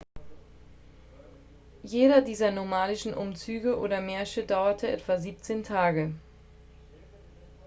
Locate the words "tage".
5.63-6.15